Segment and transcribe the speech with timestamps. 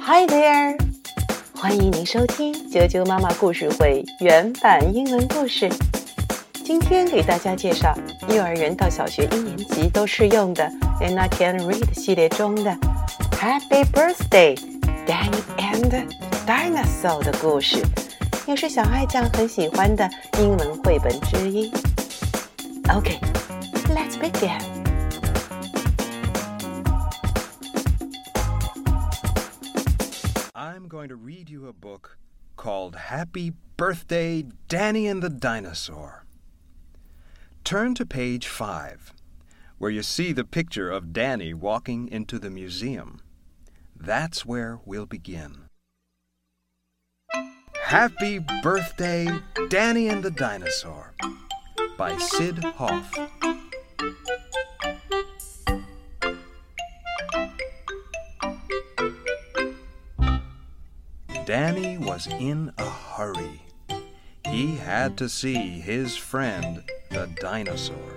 [0.00, 0.76] Hi there！
[1.54, 5.68] 欢迎您收听啾啾妈妈故事会原版英文故事。
[6.64, 7.94] 今天给大家介绍
[8.28, 10.64] 幼儿园到小学一年级都适用的
[11.00, 12.76] And I Can Read 系列中的
[13.32, 14.56] Happy Birthday
[15.06, 16.06] Danny and
[16.46, 17.82] Dinosaur 的故事，
[18.46, 20.08] 也是小爱酱很喜欢的
[20.38, 21.70] 英文绘本之一。
[22.88, 24.77] OK，let's、begin.
[30.88, 32.16] I'm going to read you a book
[32.56, 36.24] called Happy Birthday, Danny and the Dinosaur.
[37.62, 39.12] Turn to page 5,
[39.76, 43.20] where you see the picture of Danny walking into the museum.
[43.94, 45.68] That's where we'll begin.
[47.82, 49.28] Happy Birthday,
[49.68, 51.12] Danny and the Dinosaur
[51.98, 53.14] by Syd Hoff.
[61.48, 63.62] Danny was in a hurry.
[64.44, 68.12] He had to see his friend, the dinosaur.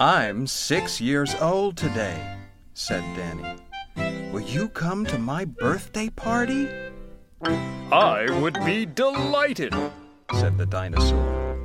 [0.00, 2.38] I'm six years old today,
[2.72, 4.30] said Danny.
[4.32, 6.70] Will you come to my birthday party?
[7.42, 9.74] I would be delighted,
[10.32, 11.58] said the dinosaur.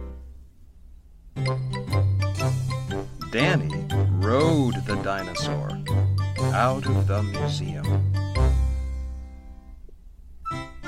[3.32, 3.86] Danny
[4.20, 5.70] rode the dinosaur
[6.54, 8.17] out of the museum.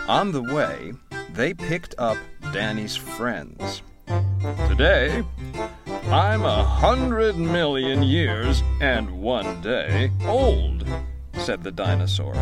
[0.09, 0.93] On the way,
[1.33, 2.17] they picked up
[2.51, 3.83] Danny's friends.
[4.67, 5.23] Today,
[6.05, 10.83] I'm a hundred million years and one day old,
[11.33, 12.33] said the dinosaur.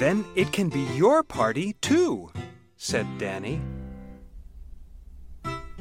[0.00, 2.32] Then it can be your party, too,
[2.76, 3.60] said Danny.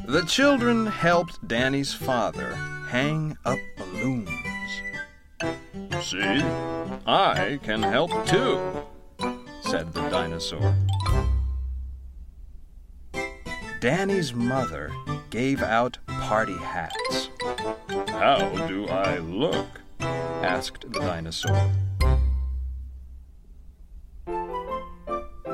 [0.05, 2.53] The children helped Danny's father
[2.89, 4.29] hang up balloons.
[6.03, 6.43] See,
[7.07, 8.59] I can help too,
[9.67, 10.75] said the dinosaur.
[13.79, 14.91] Danny's mother
[15.29, 17.29] gave out party hats.
[18.07, 19.67] How do I look?
[19.99, 21.71] asked the dinosaur.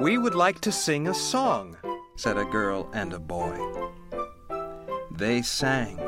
[0.01, 1.77] We would like to sing a song,
[2.15, 3.57] said a girl and a boy.
[5.11, 5.99] They sang,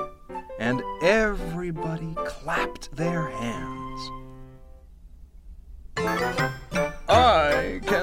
[0.59, 3.82] and everybody clapped their hands.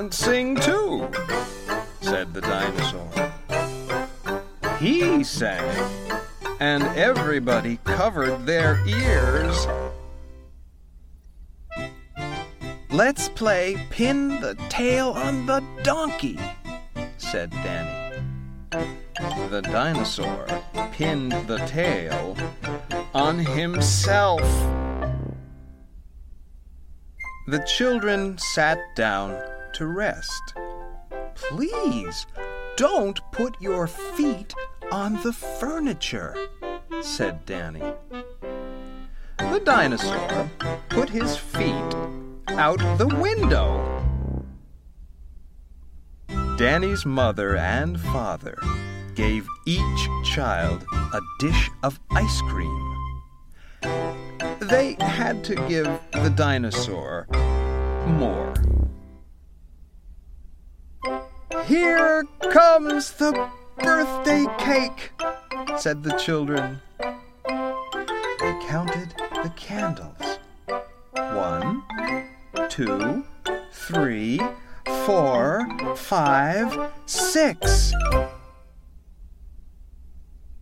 [0.00, 1.10] Can sing too,
[2.00, 3.06] said the dinosaur.
[4.78, 5.62] He sang,
[6.58, 9.66] and everybody covered their ears.
[12.88, 16.40] Let's play Pin the Tail on the Donkey,
[17.18, 18.22] said Danny.
[19.50, 20.46] The dinosaur
[20.92, 22.38] pinned the tail
[23.12, 24.40] on himself.
[27.48, 29.38] The children sat down
[29.74, 30.54] to rest.
[31.34, 32.26] Please
[32.76, 34.54] don't put your feet
[34.90, 36.36] on the furniture,
[37.02, 37.82] said Danny.
[39.38, 40.50] The dinosaur
[40.88, 41.94] put his feet
[42.48, 43.86] out the window.
[46.56, 48.56] Danny's mother and father
[49.14, 52.96] gave each child a dish of ice cream.
[54.60, 57.26] They had to give the dinosaur
[58.06, 58.52] more.
[61.66, 63.48] Here comes the
[63.78, 65.12] birthday cake,
[65.78, 66.80] said the children.
[66.98, 70.38] They counted the candles.
[71.14, 71.82] One,
[72.68, 73.24] two,
[73.72, 74.40] three,
[75.04, 77.92] four, five, six.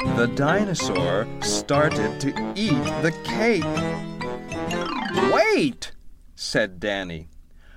[0.00, 3.64] The dinosaur started to eat the cake.
[5.32, 5.92] Wait,
[6.34, 7.28] said Danny.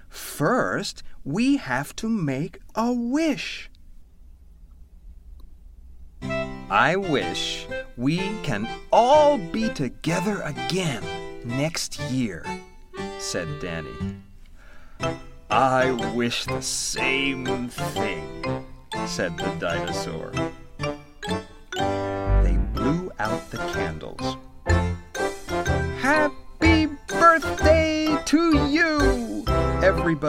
[0.09, 3.69] First, we have to make a wish.
[6.69, 7.67] I wish
[7.97, 11.03] we can all be together again
[11.43, 12.46] next year,
[13.19, 14.17] said Danny.
[15.49, 18.66] I wish the same thing,
[19.05, 20.31] said the dinosaur.
[22.43, 24.37] They blew out the candles.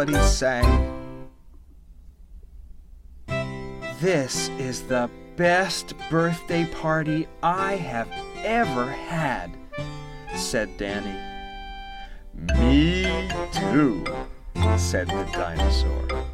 [0.03, 1.39] Everybody sang.
[4.01, 8.09] This is the best birthday party I have
[8.43, 9.53] ever had,
[10.35, 11.17] said Danny.
[12.59, 14.05] Me too,
[14.77, 16.32] said the dinosaur.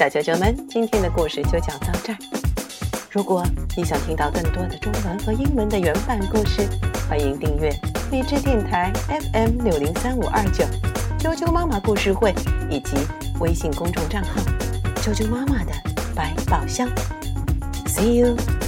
[0.00, 2.18] 小啾啾们，今天的故事就讲到这儿。
[3.10, 3.44] 如果
[3.76, 6.66] 你想听到更多的中文和英文的原版故事，
[7.06, 7.70] 欢迎订阅
[8.10, 8.90] 荔枝电台
[9.34, 10.64] FM 六零三五二九
[11.18, 12.34] 啾啾妈妈故事会
[12.70, 12.96] 以及
[13.40, 14.40] 微信公众账号
[15.02, 15.72] 啾啾妈妈的
[16.14, 16.88] 百宝箱。
[17.84, 18.59] See you。